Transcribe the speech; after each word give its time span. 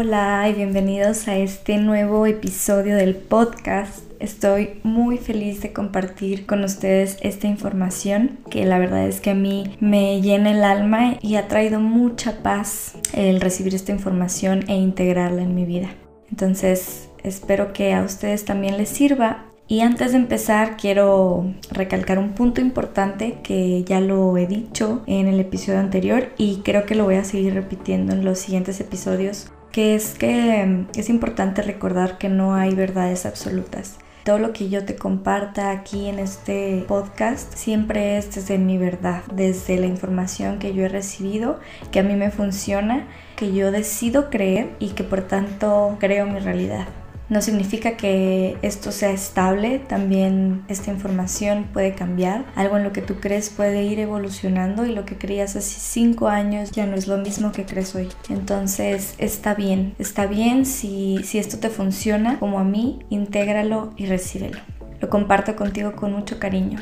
Hola 0.00 0.48
y 0.48 0.52
bienvenidos 0.52 1.26
a 1.26 1.36
este 1.38 1.76
nuevo 1.76 2.24
episodio 2.24 2.94
del 2.94 3.16
podcast. 3.16 4.04
Estoy 4.20 4.78
muy 4.84 5.18
feliz 5.18 5.60
de 5.60 5.72
compartir 5.72 6.46
con 6.46 6.62
ustedes 6.62 7.16
esta 7.20 7.48
información 7.48 8.38
que 8.48 8.64
la 8.64 8.78
verdad 8.78 9.08
es 9.08 9.20
que 9.20 9.30
a 9.30 9.34
mí 9.34 9.76
me 9.80 10.20
llena 10.20 10.52
el 10.52 10.62
alma 10.62 11.16
y 11.20 11.34
ha 11.34 11.48
traído 11.48 11.80
mucha 11.80 12.44
paz 12.44 12.94
el 13.12 13.40
recibir 13.40 13.74
esta 13.74 13.90
información 13.90 14.62
e 14.68 14.76
integrarla 14.76 15.42
en 15.42 15.56
mi 15.56 15.64
vida. 15.64 15.88
Entonces 16.30 17.08
espero 17.24 17.72
que 17.72 17.92
a 17.92 18.04
ustedes 18.04 18.44
también 18.44 18.76
les 18.76 18.90
sirva 18.90 19.46
y 19.66 19.80
antes 19.80 20.12
de 20.12 20.18
empezar 20.18 20.76
quiero 20.76 21.54
recalcar 21.72 22.20
un 22.20 22.34
punto 22.34 22.60
importante 22.60 23.40
que 23.42 23.82
ya 23.82 23.98
lo 23.98 24.36
he 24.36 24.46
dicho 24.46 25.02
en 25.08 25.26
el 25.26 25.40
episodio 25.40 25.80
anterior 25.80 26.28
y 26.38 26.58
creo 26.58 26.86
que 26.86 26.94
lo 26.94 27.02
voy 27.02 27.16
a 27.16 27.24
seguir 27.24 27.54
repitiendo 27.54 28.12
en 28.12 28.24
los 28.24 28.38
siguientes 28.38 28.80
episodios 28.80 29.50
que 29.78 29.94
es 29.94 30.18
que 30.18 30.66
mm, 30.66 30.98
es 30.98 31.08
importante 31.08 31.62
recordar 31.62 32.18
que 32.18 32.28
no 32.28 32.56
hay 32.56 32.74
verdades 32.74 33.24
absolutas. 33.24 33.98
Todo 34.24 34.40
lo 34.40 34.52
que 34.52 34.68
yo 34.68 34.84
te 34.84 34.96
comparta 34.96 35.70
aquí 35.70 36.08
en 36.08 36.18
este 36.18 36.84
podcast 36.88 37.54
siempre 37.54 38.18
es 38.18 38.34
desde 38.34 38.58
mi 38.58 38.76
verdad, 38.76 39.22
desde 39.32 39.78
la 39.78 39.86
información 39.86 40.58
que 40.58 40.74
yo 40.74 40.84
he 40.84 40.88
recibido, 40.88 41.60
que 41.92 42.00
a 42.00 42.02
mí 42.02 42.16
me 42.16 42.32
funciona, 42.32 43.06
que 43.36 43.54
yo 43.54 43.70
decido 43.70 44.30
creer 44.30 44.70
y 44.80 44.88
que 44.94 45.04
por 45.04 45.22
tanto 45.22 45.96
creo 46.00 46.26
mi 46.26 46.40
realidad. 46.40 46.88
No 47.28 47.42
significa 47.42 47.98
que 47.98 48.56
esto 48.62 48.90
sea 48.90 49.10
estable, 49.10 49.80
también 49.80 50.64
esta 50.68 50.90
información 50.90 51.68
puede 51.74 51.94
cambiar. 51.94 52.46
Algo 52.54 52.78
en 52.78 52.84
lo 52.84 52.92
que 52.92 53.02
tú 53.02 53.16
crees 53.20 53.50
puede 53.50 53.82
ir 53.82 53.98
evolucionando 53.98 54.86
y 54.86 54.94
lo 54.94 55.04
que 55.04 55.18
creías 55.18 55.54
hace 55.54 55.78
cinco 55.78 56.28
años 56.28 56.70
ya 56.70 56.86
no 56.86 56.96
es 56.96 57.06
lo 57.06 57.18
mismo 57.18 57.52
que 57.52 57.66
crees 57.66 57.94
hoy. 57.94 58.08
Entonces 58.30 59.14
está 59.18 59.54
bien, 59.54 59.94
está 59.98 60.26
bien 60.26 60.64
si, 60.64 61.18
si 61.22 61.38
esto 61.38 61.58
te 61.58 61.68
funciona 61.68 62.38
como 62.38 62.58
a 62.58 62.64
mí, 62.64 63.00
intégralo 63.10 63.92
y 63.98 64.06
recíbelo. 64.06 64.60
Lo 65.00 65.10
comparto 65.10 65.54
contigo 65.54 65.96
con 65.96 66.14
mucho 66.14 66.38
cariño. 66.38 66.80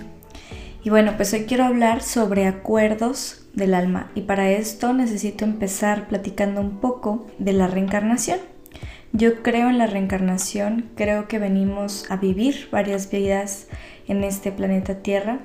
Y 0.84 0.91
bueno, 0.91 1.14
pues 1.16 1.33
hoy 1.33 1.47
quiero 1.47 1.64
hablar 1.64 2.00
sobre 2.00 2.47
acuerdos 2.47 3.42
del 3.53 3.75
alma 3.75 4.12
y 4.14 4.20
para 4.20 4.53
esto 4.53 4.92
necesito 4.92 5.44
empezar 5.44 6.06
platicando 6.06 6.60
un 6.60 6.78
poco 6.78 7.27
de 7.41 7.53
la 7.53 7.66
reencarnación. 7.66 8.38
Yo 9.17 9.42
creo 9.42 9.70
en 9.70 9.78
la 9.78 9.86
reencarnación, 9.86 10.91
creo 10.95 11.27
que 11.27 11.39
venimos 11.39 12.05
a 12.11 12.17
vivir 12.17 12.69
varias 12.70 13.11
vidas 13.11 13.67
en 14.09 14.22
este 14.22 14.53
planeta 14.53 14.97
Tierra. 14.97 15.38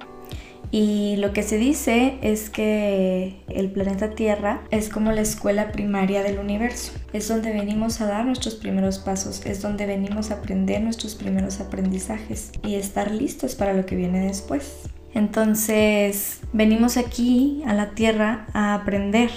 Y 0.71 1.15
lo 1.17 1.31
que 1.31 1.41
se 1.41 1.57
dice 1.57 2.17
es 2.21 2.49
que 2.49 3.37
el 3.47 3.71
planeta 3.71 4.09
Tierra 4.09 4.61
es 4.71 4.89
como 4.89 5.13
la 5.13 5.21
escuela 5.21 5.71
primaria 5.71 6.21
del 6.21 6.39
universo. 6.39 6.91
Es 7.13 7.29
donde 7.29 7.53
venimos 7.53 8.01
a 8.01 8.07
dar 8.07 8.25
nuestros 8.25 8.55
primeros 8.55 8.99
pasos, 8.99 9.45
es 9.45 9.61
donde 9.61 9.85
venimos 9.85 10.31
a 10.31 10.35
aprender 10.35 10.81
nuestros 10.81 11.15
primeros 11.15 11.61
aprendizajes 11.61 12.51
y 12.65 12.75
estar 12.75 13.09
listos 13.11 13.55
para 13.55 13.73
lo 13.73 13.85
que 13.85 13.95
viene 13.95 14.25
después. 14.25 14.89
Entonces, 15.13 16.41
venimos 16.51 16.97
aquí 16.97 17.63
a 17.65 17.73
la 17.73 17.91
Tierra 17.91 18.47
a 18.53 18.73
aprender, 18.73 19.29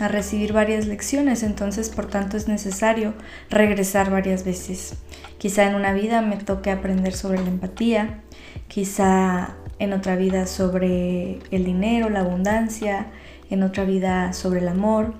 a 0.00 0.08
recibir 0.08 0.52
varias 0.52 0.86
lecciones, 0.86 1.42
entonces 1.42 1.88
por 1.90 2.06
tanto 2.06 2.36
es 2.36 2.48
necesario 2.48 3.14
regresar 3.50 4.10
varias 4.10 4.44
veces. 4.44 4.94
Quizá 5.38 5.68
en 5.68 5.74
una 5.74 5.92
vida 5.92 6.22
me 6.22 6.36
toque 6.36 6.70
aprender 6.70 7.14
sobre 7.14 7.40
la 7.40 7.48
empatía, 7.48 8.20
quizá 8.68 9.56
en 9.78 9.92
otra 9.92 10.16
vida 10.16 10.46
sobre 10.46 11.38
el 11.50 11.64
dinero, 11.64 12.08
la 12.10 12.20
abundancia, 12.20 13.06
en 13.50 13.62
otra 13.62 13.84
vida 13.84 14.32
sobre 14.32 14.60
el 14.60 14.68
amor. 14.68 15.14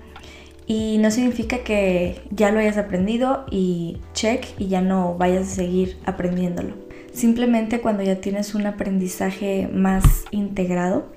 Y 0.67 0.97
no 0.99 1.09
significa 1.09 1.59
que 1.59 2.21
ya 2.29 2.51
lo 2.51 2.59
hayas 2.59 2.77
aprendido 2.77 3.45
y 3.49 3.97
check 4.13 4.45
y 4.59 4.67
ya 4.67 4.81
no 4.81 5.15
vayas 5.17 5.47
a 5.51 5.55
seguir 5.55 5.97
aprendiéndolo. 6.05 6.75
Simplemente 7.11 7.81
cuando 7.81 8.03
ya 8.03 8.21
tienes 8.21 8.53
un 8.53 8.67
aprendizaje 8.67 9.67
más 9.73 10.25
integrado, 10.29 11.07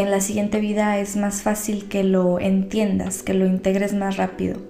en 0.00 0.10
la 0.10 0.20
siguiente 0.20 0.58
vida 0.58 0.98
es 0.98 1.14
más 1.14 1.42
fácil 1.42 1.86
que 1.88 2.02
lo 2.02 2.40
entiendas, 2.40 3.22
que 3.22 3.32
lo 3.32 3.46
integres 3.46 3.94
más 3.94 4.16
rápido. 4.16 4.60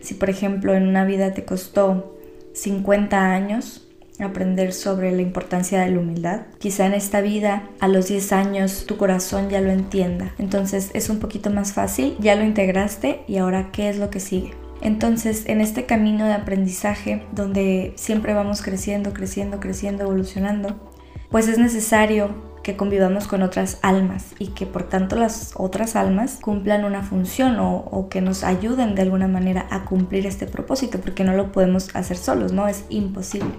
Si 0.00 0.14
por 0.14 0.28
ejemplo 0.28 0.74
en 0.74 0.88
una 0.88 1.04
vida 1.04 1.32
te 1.34 1.44
costó 1.44 2.18
50 2.54 3.30
años 3.30 3.86
aprender 4.18 4.72
sobre 4.72 5.12
la 5.12 5.22
importancia 5.22 5.80
de 5.80 5.90
la 5.90 6.00
humildad, 6.00 6.42
quizá 6.58 6.86
en 6.86 6.94
esta 6.94 7.20
vida 7.20 7.70
a 7.78 7.86
los 7.86 8.08
10 8.08 8.32
años 8.32 8.84
tu 8.86 8.96
corazón 8.96 9.50
ya 9.50 9.60
lo 9.60 9.70
entienda. 9.70 10.34
Entonces 10.38 10.90
es 10.94 11.08
un 11.10 11.20
poquito 11.20 11.50
más 11.50 11.72
fácil, 11.72 12.16
ya 12.18 12.34
lo 12.34 12.44
integraste 12.44 13.22
y 13.28 13.36
ahora 13.36 13.70
qué 13.70 13.88
es 13.88 13.98
lo 13.98 14.10
que 14.10 14.18
sigue. 14.18 14.52
Entonces, 14.80 15.44
en 15.46 15.60
este 15.60 15.86
camino 15.86 16.24
de 16.24 16.32
aprendizaje, 16.32 17.22
donde 17.30 17.92
siempre 17.94 18.34
vamos 18.34 18.62
creciendo, 18.62 19.12
creciendo, 19.12 19.60
creciendo, 19.60 20.02
evolucionando, 20.02 20.90
pues 21.30 21.46
es 21.46 21.58
necesario 21.58 22.51
que 22.62 22.76
convivamos 22.76 23.26
con 23.26 23.42
otras 23.42 23.78
almas 23.82 24.26
y 24.38 24.48
que 24.48 24.66
por 24.66 24.84
tanto 24.84 25.16
las 25.16 25.52
otras 25.56 25.96
almas 25.96 26.38
cumplan 26.40 26.84
una 26.84 27.02
función 27.02 27.56
o, 27.58 28.08
que 28.10 28.20
nos 28.20 28.44
ayuden 28.44 28.94
de 28.94 29.02
alguna 29.02 29.28
manera 29.28 29.66
a 29.70 29.84
cumplir 29.84 30.26
este 30.26 30.46
propósito, 30.46 31.00
porque 31.00 31.24
no 31.24 31.34
lo 31.34 31.52
podemos 31.52 31.94
hacer 31.94 32.16
solos, 32.16 32.52
¿no? 32.52 32.68
Es 32.68 32.84
imposible. 32.88 33.50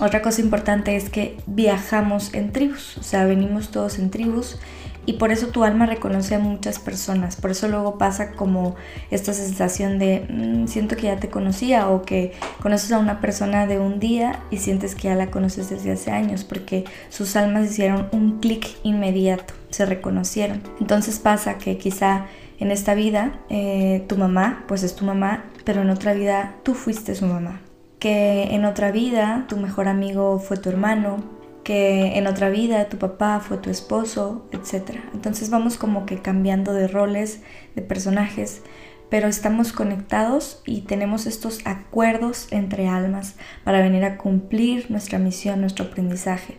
Otra 0.00 0.22
cosa 0.22 0.40
importante 0.40 0.96
es 0.96 1.10
que 1.10 1.36
viajamos 1.46 2.32
en 2.32 2.52
tribus, 2.52 2.98
o 2.98 3.02
sea, 3.02 3.24
venimos 3.24 3.70
todos 3.70 3.98
en 3.98 4.10
tribus 4.10 4.58
y 5.08 5.14
por 5.14 5.32
eso 5.32 5.46
tu 5.46 5.64
alma 5.64 5.86
reconoce 5.86 6.34
a 6.34 6.38
muchas 6.38 6.78
personas. 6.78 7.36
Por 7.36 7.52
eso 7.52 7.66
luego 7.66 7.96
pasa 7.96 8.32
como 8.32 8.76
esta 9.10 9.32
sensación 9.32 9.98
de 9.98 10.26
mm, 10.28 10.66
siento 10.66 10.96
que 10.96 11.04
ya 11.04 11.16
te 11.16 11.30
conocía 11.30 11.88
o 11.88 12.02
que 12.02 12.32
conoces 12.60 12.92
a 12.92 12.98
una 12.98 13.18
persona 13.22 13.66
de 13.66 13.78
un 13.78 14.00
día 14.00 14.40
y 14.50 14.58
sientes 14.58 14.94
que 14.94 15.04
ya 15.04 15.14
la 15.14 15.30
conoces 15.30 15.70
desde 15.70 15.92
hace 15.92 16.10
años 16.10 16.44
porque 16.44 16.84
sus 17.08 17.36
almas 17.36 17.70
hicieron 17.70 18.08
un 18.12 18.38
clic 18.38 18.68
inmediato, 18.82 19.54
se 19.70 19.86
reconocieron. 19.86 20.60
Entonces 20.78 21.18
pasa 21.18 21.56
que 21.56 21.78
quizá 21.78 22.26
en 22.58 22.70
esta 22.70 22.92
vida 22.92 23.40
eh, 23.48 24.04
tu 24.08 24.18
mamá 24.18 24.64
pues 24.68 24.82
es 24.82 24.94
tu 24.94 25.06
mamá, 25.06 25.46
pero 25.64 25.80
en 25.80 25.88
otra 25.88 26.12
vida 26.12 26.56
tú 26.64 26.74
fuiste 26.74 27.14
su 27.14 27.24
mamá. 27.24 27.62
Que 27.98 28.54
en 28.54 28.66
otra 28.66 28.90
vida 28.90 29.46
tu 29.48 29.56
mejor 29.56 29.88
amigo 29.88 30.38
fue 30.38 30.58
tu 30.58 30.68
hermano, 30.68 31.37
que 31.68 32.16
en 32.16 32.26
otra 32.26 32.48
vida 32.48 32.88
tu 32.88 32.96
papá 32.96 33.40
fue 33.40 33.58
tu 33.58 33.68
esposo, 33.68 34.46
etc. 34.52 35.00
Entonces 35.12 35.50
vamos 35.50 35.76
como 35.76 36.06
que 36.06 36.22
cambiando 36.22 36.72
de 36.72 36.88
roles, 36.88 37.42
de 37.76 37.82
personajes, 37.82 38.62
pero 39.10 39.28
estamos 39.28 39.74
conectados 39.74 40.62
y 40.64 40.80
tenemos 40.80 41.26
estos 41.26 41.60
acuerdos 41.66 42.48
entre 42.52 42.88
almas 42.88 43.34
para 43.64 43.82
venir 43.82 44.02
a 44.06 44.16
cumplir 44.16 44.90
nuestra 44.90 45.18
misión, 45.18 45.60
nuestro 45.60 45.84
aprendizaje. 45.84 46.56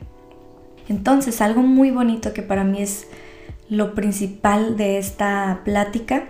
Entonces, 0.89 1.41
algo 1.41 1.63
muy 1.63 1.89
bonito 1.89 2.31
que 2.31 2.43
para 2.43 2.63
mí 2.63 2.79
es 2.83 3.07
lo 3.67 3.95
principal 3.95 4.77
de 4.77 4.99
esta 4.99 5.61
plática, 5.65 6.29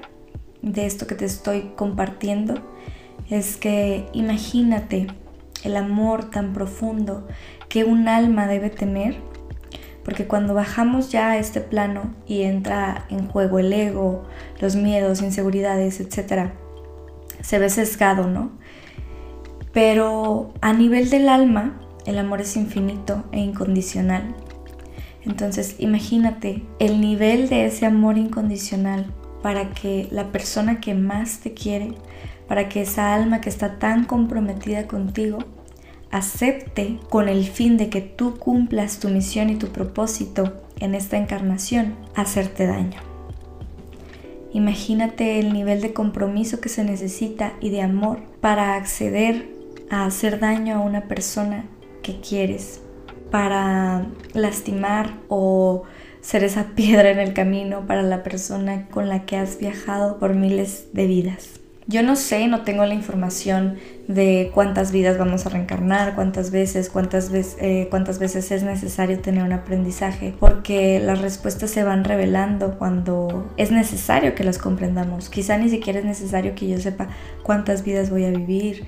de 0.62 0.86
esto 0.86 1.06
que 1.06 1.16
te 1.16 1.26
estoy 1.26 1.74
compartiendo, 1.76 2.54
es 3.30 3.58
que 3.58 4.08
imagínate 4.14 5.08
el 5.66 5.76
amor 5.76 6.30
tan 6.30 6.54
profundo 6.54 7.28
que 7.70 7.84
un 7.86 8.08
alma 8.08 8.48
debe 8.48 8.70
tener, 8.70 9.16
porque 10.04 10.26
cuando 10.26 10.54
bajamos 10.54 11.12
ya 11.12 11.32
a 11.32 11.38
este 11.38 11.62
plano 11.62 12.16
y 12.26 12.42
entra 12.42 13.06
en 13.10 13.28
juego 13.28 13.60
el 13.60 13.72
ego, 13.72 14.24
los 14.60 14.76
miedos, 14.76 15.22
inseguridades, 15.22 16.00
etc., 16.00 16.50
se 17.42 17.60
ve 17.60 17.70
sesgado, 17.70 18.28
¿no? 18.28 18.52
Pero 19.72 20.52
a 20.62 20.74
nivel 20.74 21.10
del 21.10 21.30
alma, 21.30 21.80
el 22.06 22.18
amor 22.18 22.42
es 22.42 22.58
infinito 22.58 23.24
e 23.32 23.40
incondicional. 23.40 24.36
Entonces, 25.24 25.76
imagínate 25.78 26.64
el 26.80 27.00
nivel 27.00 27.50
de 27.50 27.66
ese 27.66 27.86
amor 27.86 28.18
incondicional 28.18 29.14
para 29.44 29.70
que 29.70 30.08
la 30.12 30.32
persona 30.32 30.80
que 30.82 30.96
más 30.96 31.40
te 31.40 31.54
quiere, 31.54 31.94
para 32.48 32.68
que 32.68 32.82
esa 32.82 33.14
alma 33.14 33.42
que 33.42 33.50
está 33.50 33.78
tan 33.78 34.06
comprometida 34.06 34.88
contigo, 34.88 35.40
acepte 36.12 37.00
con 37.10 37.30
el 37.30 37.46
fin 37.46 37.78
de 37.78 37.90
que 37.90 38.02
tú 38.02 38.38
cumplas 38.38 39.00
tu 39.00 39.10
misión 39.10 39.50
y 39.50 39.56
tu 39.56 39.68
propósito 39.68 40.54
en 40.80 40.96
esta 40.96 41.18
encarnación, 41.18 41.96
hacerte 42.16 42.66
daño. 42.66 43.02
Imagínate 44.52 45.40
el 45.40 45.54
nivel 45.54 45.82
de 45.82 45.94
compromiso 45.94 46.60
que 46.60 46.70
se 46.70 46.84
necesita 46.84 47.54
y 47.60 47.70
de 47.70 47.82
amor 47.82 48.22
para 48.42 48.76
acceder 48.76 49.50
a 49.92 50.06
hacer 50.06 50.40
daño 50.40 50.78
a 50.78 50.80
una 50.80 51.08
persona 51.08 51.66
que 52.02 52.20
quieres, 52.20 52.82
para 53.30 54.08
lastimar 54.34 55.20
o 55.28 55.84
ser 56.22 56.44
esa 56.44 56.70
piedra 56.76 57.12
en 57.12 57.20
el 57.20 57.34
camino 57.34 57.86
para 57.86 58.02
la 58.02 58.24
persona 58.24 58.88
con 58.90 59.08
la 59.08 59.26
que 59.26 59.38
has 59.38 59.60
viajado 59.60 60.18
por 60.18 60.34
miles 60.34 60.88
de 60.94 61.06
vidas. 61.06 61.59
Yo 61.90 62.04
no 62.04 62.16
sé, 62.16 62.48
no 62.48 62.62
tengo 62.62 62.86
la 62.86 62.94
información 62.94 63.78
de 64.08 64.52
cuántas 64.54 64.92
vidas 64.92 65.18
vamos 65.18 65.48
a 65.48 65.50
reencarnar, 65.50 66.14
cuántas 66.14 66.52
veces, 66.52 66.88
cuántas, 66.88 67.32
veces, 67.32 67.58
eh, 67.60 67.88
cuántas 67.90 68.20
veces 68.20 68.52
es 68.52 68.62
necesario 68.62 69.20
tener 69.22 69.44
un 69.44 69.54
aprendizaje, 69.54 70.36
porque 70.40 71.00
las 71.00 71.20
respuestas 71.20 71.72
se 71.72 71.84
van 71.84 72.04
revelando 72.04 72.78
cuando 72.78 73.52
es 73.58 73.72
necesario 73.72 74.36
que 74.36 74.44
las 74.44 74.60
comprendamos. 74.60 75.30
Quizá 75.30 75.58
ni 75.58 75.68
siquiera 75.68 75.98
es 75.98 76.06
necesario 76.06 76.54
que 76.54 76.68
yo 76.68 76.78
sepa 76.78 77.08
cuántas 77.42 77.84
vidas 77.84 78.12
voy 78.12 78.26
a 78.26 78.30
vivir, 78.30 78.86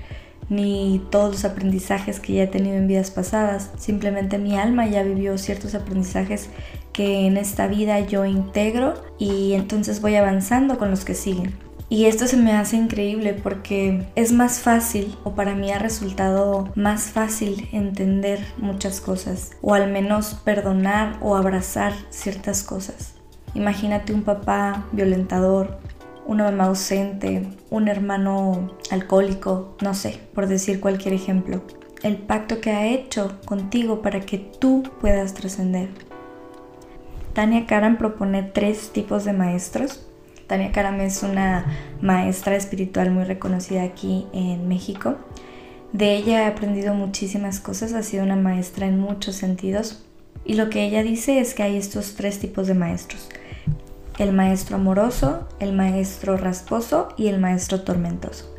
ni 0.48 1.04
todos 1.10 1.32
los 1.32 1.44
aprendizajes 1.44 2.20
que 2.20 2.34
ya 2.34 2.44
he 2.44 2.46
tenido 2.46 2.76
en 2.76 2.86
vidas 2.86 3.10
pasadas. 3.10 3.72
Simplemente 3.78 4.38
mi 4.38 4.56
alma 4.56 4.86
ya 4.86 5.02
vivió 5.02 5.38
ciertos 5.38 5.74
aprendizajes 5.74 6.50
que 6.92 7.26
en 7.26 7.36
esta 7.36 7.66
vida 7.66 7.98
yo 7.98 8.26
integro 8.26 8.94
y 9.18 9.54
entonces 9.54 10.00
voy 10.00 10.14
avanzando 10.14 10.78
con 10.78 10.92
los 10.92 11.04
que 11.04 11.14
siguen. 11.14 11.71
Y 11.92 12.06
esto 12.06 12.26
se 12.26 12.38
me 12.38 12.54
hace 12.54 12.78
increíble 12.78 13.34
porque 13.34 14.06
es 14.14 14.32
más 14.32 14.60
fácil, 14.60 15.14
o 15.24 15.34
para 15.34 15.54
mí 15.54 15.70
ha 15.72 15.78
resultado 15.78 16.70
más 16.74 17.10
fácil 17.10 17.68
entender 17.70 18.42
muchas 18.56 19.02
cosas, 19.02 19.50
o 19.60 19.74
al 19.74 19.92
menos 19.92 20.32
perdonar 20.42 21.18
o 21.20 21.36
abrazar 21.36 21.92
ciertas 22.08 22.62
cosas. 22.62 23.12
Imagínate 23.54 24.14
un 24.14 24.22
papá 24.22 24.86
violentador, 24.92 25.80
una 26.26 26.44
mamá 26.44 26.64
ausente, 26.64 27.46
un 27.68 27.88
hermano 27.88 28.74
alcohólico, 28.90 29.76
no 29.82 29.92
sé, 29.92 30.18
por 30.34 30.46
decir 30.46 30.80
cualquier 30.80 31.12
ejemplo. 31.12 31.62
El 32.02 32.16
pacto 32.16 32.62
que 32.62 32.70
ha 32.70 32.86
hecho 32.86 33.38
contigo 33.44 34.00
para 34.00 34.20
que 34.20 34.38
tú 34.38 34.82
puedas 34.98 35.34
trascender. 35.34 35.90
Tania 37.34 37.66
Karan 37.66 37.98
propone 37.98 38.44
tres 38.44 38.92
tipos 38.94 39.26
de 39.26 39.34
maestros 39.34 40.06
Tania 40.46 40.72
Karam 40.72 41.00
es 41.00 41.22
una 41.22 41.66
maestra 42.00 42.56
espiritual 42.56 43.10
muy 43.10 43.24
reconocida 43.24 43.82
aquí 43.82 44.26
en 44.32 44.68
México. 44.68 45.16
De 45.92 46.16
ella 46.16 46.42
he 46.42 46.46
aprendido 46.46 46.94
muchísimas 46.94 47.60
cosas, 47.60 47.92
ha 47.92 48.02
sido 48.02 48.24
una 48.24 48.36
maestra 48.36 48.86
en 48.86 48.98
muchos 48.98 49.36
sentidos. 49.36 50.04
Y 50.44 50.54
lo 50.54 50.70
que 50.70 50.84
ella 50.84 51.02
dice 51.02 51.38
es 51.38 51.54
que 51.54 51.62
hay 51.62 51.76
estos 51.76 52.14
tres 52.14 52.38
tipos 52.38 52.66
de 52.66 52.74
maestros. 52.74 53.28
El 54.18 54.32
maestro 54.32 54.76
amoroso, 54.76 55.48
el 55.60 55.72
maestro 55.72 56.36
rasposo 56.36 57.08
y 57.16 57.28
el 57.28 57.38
maestro 57.38 57.82
tormentoso. 57.82 58.52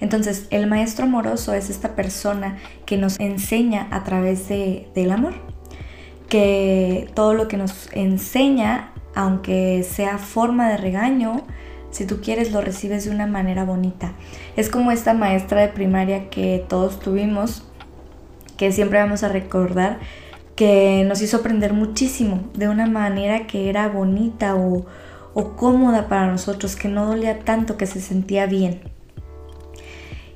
Entonces, 0.00 0.46
el 0.50 0.66
maestro 0.66 1.06
amoroso 1.06 1.54
es 1.54 1.70
esta 1.70 1.94
persona 1.94 2.58
que 2.86 2.96
nos 2.96 3.18
enseña 3.20 3.88
a 3.90 4.04
través 4.04 4.48
de, 4.48 4.88
del 4.94 5.10
amor, 5.10 5.34
que 6.28 7.10
todo 7.14 7.34
lo 7.34 7.48
que 7.48 7.56
nos 7.56 7.88
enseña 7.92 8.93
aunque 9.14 9.82
sea 9.82 10.18
forma 10.18 10.68
de 10.70 10.76
regaño, 10.76 11.42
si 11.90 12.06
tú 12.06 12.20
quieres 12.20 12.50
lo 12.50 12.60
recibes 12.60 13.04
de 13.04 13.10
una 13.10 13.26
manera 13.26 13.64
bonita. 13.64 14.12
Es 14.56 14.68
como 14.68 14.90
esta 14.90 15.14
maestra 15.14 15.60
de 15.60 15.68
primaria 15.68 16.28
que 16.28 16.64
todos 16.68 16.98
tuvimos, 16.98 17.64
que 18.56 18.72
siempre 18.72 18.98
vamos 18.98 19.22
a 19.22 19.28
recordar, 19.28 20.00
que 20.56 21.04
nos 21.06 21.22
hizo 21.22 21.38
aprender 21.38 21.72
muchísimo 21.72 22.44
de 22.54 22.68
una 22.68 22.86
manera 22.86 23.46
que 23.46 23.68
era 23.68 23.88
bonita 23.88 24.56
o, 24.56 24.86
o 25.34 25.56
cómoda 25.56 26.08
para 26.08 26.26
nosotros, 26.26 26.76
que 26.76 26.88
no 26.88 27.06
dolía 27.06 27.40
tanto, 27.40 27.76
que 27.76 27.86
se 27.86 28.00
sentía 28.00 28.46
bien. 28.46 28.93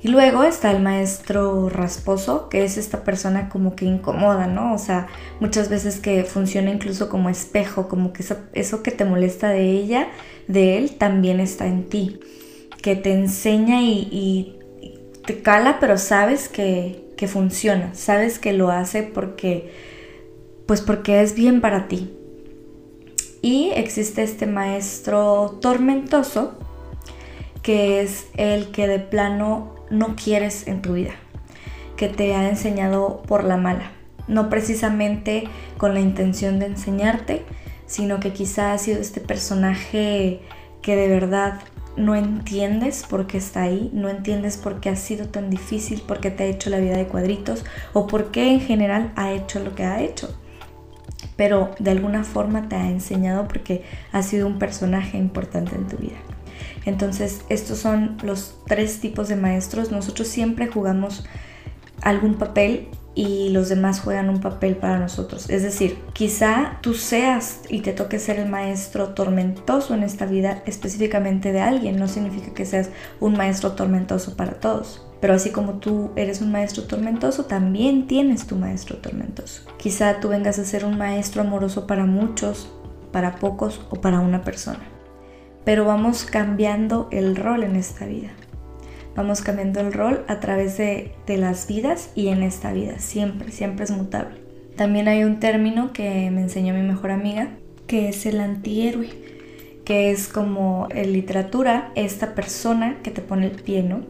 Y 0.01 0.07
luego 0.07 0.43
está 0.43 0.71
el 0.71 0.81
maestro 0.81 1.67
rasposo, 1.67 2.47
que 2.47 2.63
es 2.63 2.77
esta 2.77 3.03
persona 3.03 3.49
como 3.49 3.75
que 3.75 3.83
incomoda, 3.83 4.47
¿no? 4.47 4.73
O 4.73 4.77
sea, 4.77 5.07
muchas 5.41 5.67
veces 5.67 5.99
que 5.99 6.23
funciona 6.23 6.71
incluso 6.71 7.09
como 7.09 7.29
espejo, 7.29 7.89
como 7.89 8.13
que 8.13 8.23
eso, 8.53 8.81
que 8.81 8.91
te 8.91 9.03
molesta 9.03 9.49
de 9.49 9.71
ella, 9.71 10.07
de 10.47 10.77
él, 10.77 10.95
también 10.95 11.41
está 11.41 11.67
en 11.67 11.89
ti. 11.89 12.19
Que 12.81 12.95
te 12.95 13.11
enseña 13.11 13.81
y, 13.81 14.55
te 15.25 15.41
cala, 15.41 15.77
pero 15.81 15.97
sabes 15.97 16.47
que, 16.47 17.05
que 17.17 17.27
funciona, 17.27 17.93
sabes 17.93 18.39
que 18.39 18.53
lo 18.53 18.71
hace 18.71 19.03
porque, 19.03 19.71
pues 20.65 20.81
porque 20.81 21.21
es 21.21 21.35
bien 21.35 21.59
para 21.59 21.89
ti. 21.89 22.15
Y 23.41 23.71
existe 23.75 24.23
este 24.23 24.47
maestro 24.47 25.59
tormentoso, 25.61 26.57
que 27.61 28.01
es 28.01 28.27
el 28.37 28.71
que 28.71 28.87
de 28.87 28.99
plano 28.99 29.78
no 29.89 30.15
quieres 30.15 30.67
en 30.67 30.81
tu 30.81 30.93
vida, 30.93 31.11
que 31.95 32.09
te 32.09 32.35
ha 32.35 32.49
enseñado 32.49 33.23
por 33.23 33.43
la 33.43 33.57
mala, 33.57 33.91
no 34.27 34.49
precisamente 34.49 35.45
con 35.77 35.93
la 35.93 35.99
intención 35.99 36.59
de 36.59 36.67
enseñarte, 36.67 37.43
sino 37.85 38.19
que 38.19 38.33
quizá 38.33 38.73
ha 38.73 38.77
sido 38.77 39.01
este 39.01 39.19
personaje 39.21 40.41
que 40.81 40.95
de 40.95 41.07
verdad 41.07 41.59
no 41.97 42.15
entiendes 42.15 43.03
por 43.03 43.27
qué 43.27 43.37
está 43.37 43.63
ahí, 43.63 43.89
no 43.93 44.09
entiendes 44.09 44.57
por 44.57 44.79
qué 44.79 44.89
ha 44.89 44.95
sido 44.95 45.27
tan 45.27 45.49
difícil, 45.49 46.01
por 46.01 46.19
qué 46.19 46.31
te 46.31 46.43
ha 46.43 46.47
hecho 46.47 46.69
la 46.69 46.79
vida 46.79 46.95
de 46.95 47.07
cuadritos 47.07 47.65
o 47.93 48.07
por 48.07 48.31
qué 48.31 48.53
en 48.53 48.61
general 48.61 49.11
ha 49.15 49.31
hecho 49.33 49.59
lo 49.59 49.75
que 49.75 49.83
ha 49.83 50.01
hecho. 50.01 50.33
Pero 51.35 51.71
de 51.79 51.91
alguna 51.91 52.23
forma 52.23 52.69
te 52.69 52.75
ha 52.75 52.89
enseñado 52.89 53.47
porque 53.47 53.83
ha 54.11 54.21
sido 54.23 54.47
un 54.47 54.59
personaje 54.59 55.17
importante 55.17 55.75
en 55.75 55.87
tu 55.87 55.97
vida. 55.97 56.17
Entonces, 56.85 57.41
estos 57.49 57.79
son 57.79 58.17
los 58.23 58.55
tres 58.67 58.99
tipos 58.99 59.27
de 59.27 59.35
maestros. 59.35 59.91
Nosotros 59.91 60.27
siempre 60.27 60.67
jugamos 60.67 61.25
algún 62.01 62.35
papel 62.35 62.87
y 63.15 63.49
los 63.49 63.69
demás 63.69 63.99
juegan 63.99 64.29
un 64.29 64.39
papel 64.39 64.75
para 64.77 64.97
nosotros. 64.97 65.49
Es 65.49 65.63
decir, 65.63 65.97
quizá 66.13 66.77
tú 66.81 66.93
seas 66.93 67.61
y 67.67 67.81
te 67.81 67.91
toque 67.91 68.19
ser 68.19 68.39
el 68.39 68.49
maestro 68.49 69.09
tormentoso 69.09 69.93
en 69.93 70.03
esta 70.03 70.25
vida 70.25 70.63
específicamente 70.65 71.51
de 71.51 71.59
alguien. 71.59 71.99
No 71.99 72.07
significa 72.07 72.53
que 72.53 72.65
seas 72.65 72.89
un 73.19 73.33
maestro 73.33 73.73
tormentoso 73.73 74.37
para 74.37 74.53
todos. 74.53 75.05
Pero 75.19 75.33
así 75.33 75.49
como 75.49 75.73
tú 75.73 76.11
eres 76.15 76.39
un 76.39 76.51
maestro 76.51 76.83
tormentoso, 76.83 77.43
también 77.43 78.07
tienes 78.07 78.47
tu 78.47 78.55
maestro 78.55 78.97
tormentoso. 78.97 79.63
Quizá 79.77 80.21
tú 80.21 80.29
vengas 80.29 80.57
a 80.59 80.63
ser 80.63 80.85
un 80.85 80.97
maestro 80.97 81.41
amoroso 81.41 81.87
para 81.87 82.05
muchos, 82.05 82.69
para 83.11 83.35
pocos 83.35 83.81
o 83.89 83.99
para 83.99 84.21
una 84.21 84.43
persona 84.43 84.79
pero 85.63 85.85
vamos 85.85 86.23
cambiando 86.23 87.07
el 87.11 87.35
rol 87.35 87.63
en 87.63 87.75
esta 87.75 88.05
vida. 88.05 88.29
Vamos 89.15 89.41
cambiando 89.41 89.81
el 89.81 89.91
rol 89.91 90.23
a 90.27 90.39
través 90.39 90.77
de, 90.77 91.11
las 91.27 91.67
vidas 91.67 92.11
y 92.15 92.29
en 92.29 92.41
esta 92.41 92.71
vida, 92.71 92.99
siempre, 92.99 93.51
siempre 93.51 93.83
es 93.83 93.91
mutable. 93.91 94.37
También 94.77 95.07
hay 95.07 95.23
un 95.23 95.39
término 95.39 95.91
que 95.91 96.31
me 96.31 96.41
enseñó 96.41 96.73
mi 96.73 96.83
mejor 96.83 97.11
amiga, 97.11 97.49
que 97.85 98.09
es 98.09 98.25
el 98.25 98.39
antihéroe, 98.39 99.09
que 99.83 100.11
es 100.11 100.27
como 100.27 100.87
en 100.91 101.11
literatura, 101.11 101.91
esta 101.95 102.33
persona 102.33 102.99
que 103.03 103.11
te 103.11 103.21
pone 103.21 103.47
el 103.47 103.61
pie, 103.61 103.83
¿no? 103.83 104.05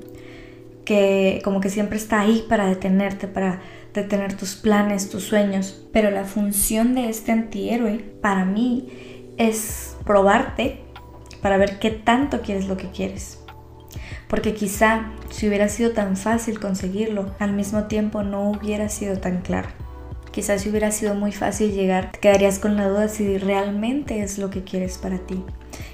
Que 0.85 1.41
como 1.43 1.59
que 1.59 1.69
siempre 1.69 1.97
está 1.97 2.19
ahí 2.19 2.45
para 2.47 2.67
detenerte, 2.67 3.27
para 3.27 3.61
detener 3.93 4.35
tus 4.35 4.55
planes, 4.55 5.09
tus 5.09 5.23
sueños. 5.23 5.87
Pero 5.91 6.11
la 6.11 6.25
función 6.25 6.93
de 6.93 7.09
este 7.09 7.31
antihéroe, 7.31 7.99
para 8.21 8.45
mí, 8.45 8.89
es 9.37 9.95
probarte 10.05 10.81
para 11.41 11.58
ver 11.58 11.79
qué 11.79 11.91
tanto 11.91 12.41
quieres 12.41 12.67
lo 12.67 12.77
que 12.77 12.89
quieres. 12.89 13.39
Porque 14.27 14.53
quizá 14.53 15.12
si 15.31 15.48
hubiera 15.48 15.69
sido 15.69 15.91
tan 15.91 16.15
fácil 16.15 16.60
conseguirlo, 16.60 17.34
al 17.39 17.53
mismo 17.53 17.86
tiempo 17.86 18.24
no 18.24 18.50
hubiera 18.51 18.89
sido 18.89 19.17
tan 19.17 19.41
claro. 19.41 19.69
Quizás 20.31 20.62
si 20.62 20.69
hubiera 20.69 20.91
sido 20.91 21.15
muy 21.15 21.31
fácil 21.31 21.74
llegar, 21.74 22.12
te 22.12 22.19
quedarías 22.19 22.60
con 22.60 22.77
la 22.77 22.88
duda 22.88 23.08
si 23.08 23.38
realmente 23.38 24.22
es 24.22 24.38
lo 24.38 24.51
que 24.51 24.63
quieres 24.63 24.98
para 25.00 25.17
ti. 25.17 25.43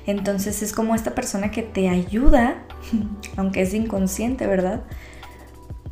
Entonces 0.06 0.62
es 0.62 0.74
como 0.74 0.94
esta 0.96 1.16
persona 1.16 1.52
que 1.52 1.64
te 1.64 1.88
ayuda, 1.88 2.64
aunque 3.38 3.62
es 3.62 3.74
inconsciente, 3.74 4.46
¿verdad? 4.48 4.84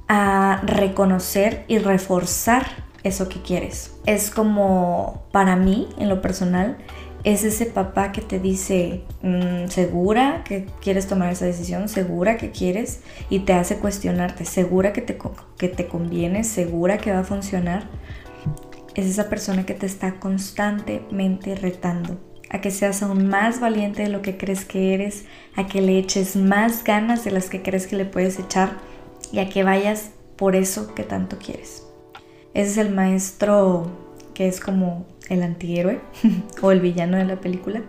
A 0.10 0.62
reconocer 0.66 1.64
y 1.68 1.78
reforzar 1.78 2.66
eso 3.04 3.30
que 3.30 3.42
quieres. 3.42 3.96
Es 4.06 4.30
como 4.30 5.24
para 5.32 5.56
mí, 5.56 5.88
en 5.98 6.10
lo 6.10 6.22
personal, 6.22 6.78
es 7.24 7.44
ese 7.46 7.66
papá 7.66 8.12
que 8.12 8.22
te 8.22 8.40
dice, 8.40 9.04
mm, 9.22 9.68
¿segura 9.70 10.44
que 10.44 10.66
quieres 10.82 11.08
tomar 11.08 11.32
esa 11.32 11.46
decisión? 11.46 11.88
¿Segura 11.88 12.38
que 12.38 12.52
quieres? 12.52 13.02
Y 13.30 13.40
te 13.40 13.54
hace 13.54 13.78
cuestionarte, 13.78 14.46
¿segura 14.46 14.92
que 14.92 15.02
te, 15.02 15.18
que 15.58 15.70
te 15.70 15.88
conviene? 15.88 16.44
¿Segura 16.44 16.98
que 16.98 17.12
va 17.12 17.20
a 17.20 17.24
funcionar? 17.24 17.88
Es 18.96 19.06
esa 19.06 19.30
persona 19.30 19.66
que 19.66 19.74
te 19.74 19.86
está 19.86 20.20
constantemente 20.20 21.56
retando 21.56 22.20
a 22.50 22.62
que 22.62 22.70
seas 22.70 23.02
aún 23.02 23.28
más 23.28 23.60
valiente 23.60 24.04
de 24.04 24.10
lo 24.10 24.22
que 24.22 24.38
crees 24.38 24.66
que 24.66 24.94
eres, 24.94 25.26
a 25.56 25.66
que 25.66 25.82
le 25.82 25.98
eches 25.98 26.36
más 26.36 26.84
ganas 26.84 27.24
de 27.24 27.32
las 27.32 27.50
que 27.50 27.64
crees 27.64 27.88
que 27.88 27.96
le 27.96 28.06
puedes 28.06 28.38
echar 28.38 28.78
y 29.32 29.40
a 29.40 29.50
que 29.50 29.64
vayas 29.64 30.12
por 30.36 30.56
eso 30.56 30.94
que 30.94 31.04
tanto 31.04 31.40
quieres. 31.40 31.88
Ese 32.54 32.72
es 32.72 32.78
el 32.78 32.94
maestro 32.94 33.88
que 34.36 34.48
es 34.48 34.60
como 34.60 35.08
el 35.30 35.44
antihéroe 35.44 36.00
o 36.62 36.72
el 36.72 36.82
villano 36.82 37.18
de 37.18 37.26
la 37.26 37.40
película. 37.40 37.82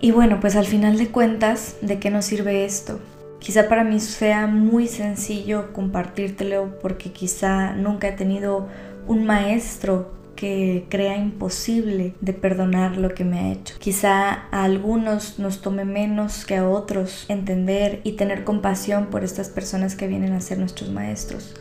Y 0.00 0.12
bueno, 0.12 0.38
pues 0.40 0.54
al 0.56 0.66
final 0.66 0.96
de 0.96 1.08
cuentas, 1.08 1.76
¿de 1.82 1.98
qué 1.98 2.10
nos 2.10 2.24
sirve 2.24 2.64
esto? 2.64 3.00
Quizá 3.40 3.68
para 3.68 3.84
mí 3.84 4.00
sea 4.00 4.46
muy 4.46 4.88
sencillo 4.88 5.72
compartírtelo 5.72 6.78
porque 6.80 7.12
quizá 7.12 7.72
nunca 7.72 8.08
he 8.08 8.12
tenido 8.12 8.68
un 9.06 9.24
maestro 9.24 10.18
que 10.38 10.86
crea 10.88 11.16
imposible 11.16 12.14
de 12.20 12.32
perdonar 12.32 12.96
lo 12.96 13.12
que 13.12 13.24
me 13.24 13.40
ha 13.40 13.52
hecho. 13.52 13.74
Quizá 13.80 14.46
a 14.52 14.62
algunos 14.62 15.40
nos 15.40 15.60
tome 15.60 15.84
menos 15.84 16.44
que 16.44 16.56
a 16.56 16.68
otros 16.68 17.26
entender 17.28 18.00
y 18.04 18.12
tener 18.12 18.44
compasión 18.44 19.06
por 19.06 19.24
estas 19.24 19.48
personas 19.48 19.96
que 19.96 20.06
vienen 20.06 20.34
a 20.34 20.40
ser 20.40 20.58
nuestros 20.58 20.90
maestros. 20.90 21.56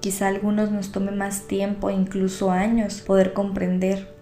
Quizá 0.00 0.26
a 0.26 0.28
algunos 0.28 0.70
nos 0.70 0.92
tome 0.92 1.12
más 1.12 1.46
tiempo, 1.46 1.88
incluso 1.88 2.50
años, 2.50 3.00
poder 3.00 3.32
comprender. 3.32 4.19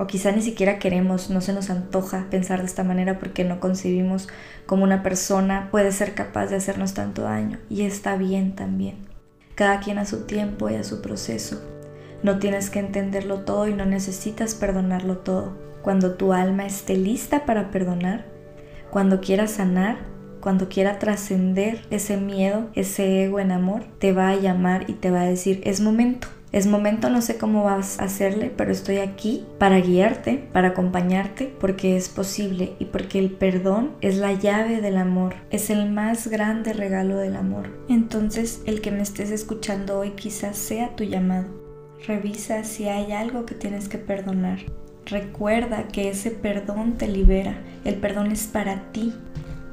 O 0.00 0.06
quizá 0.06 0.32
ni 0.32 0.40
siquiera 0.40 0.78
queremos, 0.78 1.28
no 1.28 1.42
se 1.42 1.52
nos 1.52 1.68
antoja 1.68 2.24
pensar 2.30 2.60
de 2.60 2.64
esta 2.64 2.82
manera 2.82 3.18
porque 3.18 3.44
no 3.44 3.60
concebimos 3.60 4.28
como 4.64 4.82
una 4.82 5.02
persona 5.02 5.68
puede 5.70 5.92
ser 5.92 6.14
capaz 6.14 6.46
de 6.46 6.56
hacernos 6.56 6.94
tanto 6.94 7.20
daño. 7.20 7.58
Y 7.68 7.82
está 7.82 8.16
bien 8.16 8.54
también. 8.54 8.96
Cada 9.54 9.80
quien 9.80 9.98
a 9.98 10.06
su 10.06 10.24
tiempo 10.24 10.70
y 10.70 10.76
a 10.76 10.84
su 10.84 11.02
proceso. 11.02 11.60
No 12.22 12.38
tienes 12.38 12.70
que 12.70 12.78
entenderlo 12.78 13.40
todo 13.40 13.68
y 13.68 13.74
no 13.74 13.84
necesitas 13.84 14.54
perdonarlo 14.54 15.18
todo. 15.18 15.52
Cuando 15.82 16.14
tu 16.14 16.32
alma 16.32 16.64
esté 16.64 16.96
lista 16.96 17.44
para 17.44 17.70
perdonar, 17.70 18.24
cuando 18.90 19.20
quieras 19.20 19.50
sanar, 19.50 19.98
cuando 20.40 20.70
quiera 20.70 20.98
trascender 20.98 21.82
ese 21.90 22.16
miedo, 22.16 22.70
ese 22.72 23.24
ego 23.24 23.38
en 23.38 23.52
amor, 23.52 23.84
te 23.98 24.14
va 24.14 24.30
a 24.30 24.36
llamar 24.36 24.88
y 24.88 24.94
te 24.94 25.10
va 25.10 25.20
a 25.20 25.26
decir, 25.26 25.60
es 25.64 25.82
momento. 25.82 26.28
Es 26.52 26.66
momento, 26.66 27.10
no 27.10 27.22
sé 27.22 27.38
cómo 27.38 27.62
vas 27.62 28.00
a 28.00 28.04
hacerle, 28.04 28.52
pero 28.56 28.72
estoy 28.72 28.98
aquí 28.98 29.46
para 29.58 29.78
guiarte, 29.78 30.48
para 30.52 30.68
acompañarte, 30.68 31.54
porque 31.60 31.96
es 31.96 32.08
posible 32.08 32.72
y 32.80 32.86
porque 32.86 33.20
el 33.20 33.30
perdón 33.30 33.92
es 34.00 34.16
la 34.16 34.32
llave 34.32 34.80
del 34.80 34.96
amor, 34.96 35.36
es 35.50 35.70
el 35.70 35.88
más 35.90 36.26
grande 36.26 36.72
regalo 36.72 37.18
del 37.18 37.36
amor. 37.36 37.68
Entonces, 37.88 38.62
el 38.66 38.80
que 38.80 38.90
me 38.90 39.02
estés 39.02 39.30
escuchando 39.30 40.00
hoy 40.00 40.10
quizás 40.10 40.56
sea 40.56 40.96
tu 40.96 41.04
llamado. 41.04 41.46
Revisa 42.04 42.64
si 42.64 42.88
hay 42.88 43.12
algo 43.12 43.46
que 43.46 43.54
tienes 43.54 43.88
que 43.88 43.98
perdonar. 43.98 44.58
Recuerda 45.06 45.86
que 45.86 46.08
ese 46.08 46.32
perdón 46.32 46.94
te 46.98 47.06
libera. 47.06 47.62
El 47.84 47.96
perdón 47.96 48.32
es 48.32 48.48
para 48.48 48.90
ti, 48.90 49.14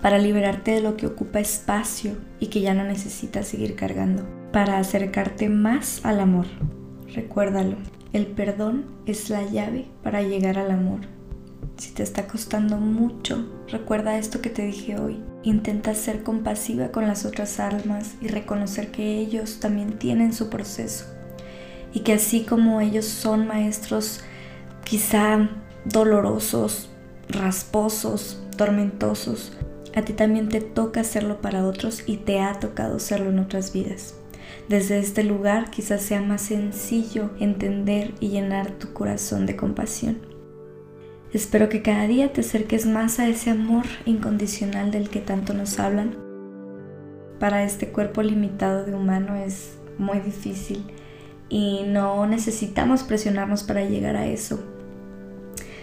para 0.02 0.20
liberarte 0.20 0.72
de 0.72 0.82
lo 0.82 0.96
que 0.96 1.08
ocupa 1.08 1.40
espacio 1.40 2.18
y 2.40 2.48
que 2.48 2.62
ya 2.62 2.74
no 2.74 2.84
necesitas 2.84 3.48
seguir 3.48 3.76
cargando, 3.76 4.28
para 4.58 4.80
acercarte 4.80 5.50
más 5.50 6.04
al 6.04 6.20
amor. 6.20 6.48
Recuérdalo, 7.14 7.76
el 8.12 8.26
perdón 8.26 8.86
es 9.06 9.30
la 9.30 9.44
llave 9.44 9.86
para 10.02 10.24
llegar 10.24 10.58
al 10.58 10.72
amor. 10.72 11.02
Si 11.78 11.92
te 11.92 12.02
está 12.02 12.26
costando 12.26 12.78
mucho, 12.78 13.46
recuerda 13.68 14.18
esto 14.18 14.42
que 14.42 14.50
te 14.50 14.66
dije 14.66 15.00
hoy. 15.00 15.22
Intenta 15.44 15.94
ser 15.94 16.24
compasiva 16.24 16.88
con 16.88 17.08
las 17.08 17.24
otras 17.24 17.60
almas 17.60 18.16
y 18.20 18.30
reconocer 18.30 18.90
que 18.90 19.20
ellos 19.20 19.60
también 19.60 20.00
tienen 20.00 20.34
su 20.34 20.50
proceso. 20.50 21.06
Y 21.94 22.00
que 22.00 22.14
así 22.14 22.42
como 22.42 22.82
ellos 22.82 23.06
son 23.06 23.46
maestros 23.46 24.22
quizá 24.84 25.52
dolorosos, 25.86 26.90
rasposos, 27.30 28.42
tormentosos, 28.58 29.56
a 29.96 30.02
ti 30.02 30.14
también 30.14 30.50
te 30.50 30.62
toca 30.62 31.02
hacerlo 31.02 31.42
para 31.42 31.64
otros 31.64 32.02
y 32.08 32.18
te 32.18 32.40
ha 32.40 32.60
tocado 32.60 32.96
hacerlo 32.96 33.30
en 33.30 33.38
otras 33.38 33.72
vidas. 33.72 34.16
Desde 34.70 35.00
este 35.00 35.24
lugar 35.24 35.72
quizás 35.72 36.02
sea 36.02 36.22
más 36.22 36.42
sencillo 36.42 37.32
entender 37.40 38.14
y 38.20 38.30
llenar 38.30 38.72
tu 38.72 38.92
corazón 38.92 39.46
de 39.46 39.56
compasión. 39.56 40.18
Espero 41.32 41.70
que 41.70 41.82
cada 41.82 42.06
día 42.08 42.34
te 42.34 42.42
acerques 42.42 42.86
más 42.86 43.20
a 43.20 43.28
ese 43.28 43.50
amor 43.50 43.86
incondicional 44.06 44.92
del 44.92 45.10
que 45.10 45.22
tanto 45.22 45.54
nos 45.54 45.80
hablan. 45.80 46.18
Para 47.40 47.64
este 47.64 47.90
cuerpo 47.90 48.22
limitado 48.22 48.84
de 48.84 48.94
humano 48.94 49.36
es 49.36 49.78
muy 49.98 50.20
difícil 50.20 50.84
y 51.48 51.84
no 51.88 52.26
necesitamos 52.28 53.04
presionarnos 53.04 53.64
para 53.64 53.86
llegar 53.86 54.18
a 54.18 54.26
eso. 54.26 54.62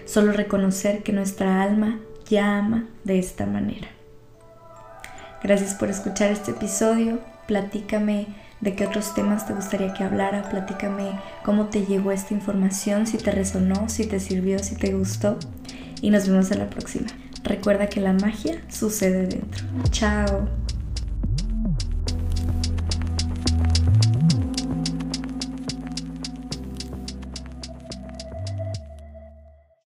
Solo 0.04 0.32
reconocer 0.32 1.02
que 1.02 1.12
nuestra 1.12 1.62
alma 1.62 2.00
ya 2.28 2.58
ama 2.58 2.86
de 3.04 3.18
esta 3.18 3.46
manera. 3.46 3.88
Gracias 5.42 5.74
por 5.74 5.88
escuchar 5.88 6.30
este 6.30 6.50
episodio. 6.50 7.20
Platícame 7.46 8.26
de 8.64 8.74
qué 8.74 8.86
otros 8.86 9.14
temas 9.14 9.46
te 9.46 9.52
gustaría 9.52 9.92
que 9.94 10.02
hablara. 10.02 10.48
Platícame 10.48 11.20
cómo 11.44 11.66
te 11.66 11.84
llegó 11.84 12.10
esta 12.10 12.34
información, 12.34 13.06
si 13.06 13.18
te 13.18 13.30
resonó, 13.30 13.88
si 13.88 14.06
te 14.06 14.18
sirvió, 14.18 14.58
si 14.58 14.74
te 14.74 14.92
gustó. 14.92 15.38
Y 16.00 16.10
nos 16.10 16.26
vemos 16.26 16.50
en 16.50 16.58
la 16.58 16.70
próxima. 16.70 17.06
Recuerda 17.44 17.88
que 17.88 18.00
la 18.00 18.14
magia 18.14 18.60
sucede 18.68 19.26
dentro. 19.26 19.64
Chao. 19.90 20.63